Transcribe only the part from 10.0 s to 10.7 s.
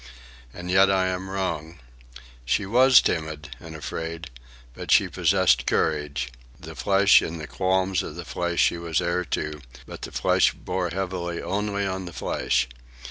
the flesh